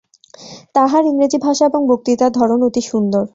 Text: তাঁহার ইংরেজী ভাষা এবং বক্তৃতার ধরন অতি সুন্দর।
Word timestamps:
তাঁহার 0.75 1.03
ইংরেজী 1.05 1.37
ভাষা 1.37 1.63
এবং 1.65 1.81
বক্তৃতার 1.89 2.31
ধরন 2.31 2.59
অতি 2.63 2.81
সুন্দর। 2.91 3.23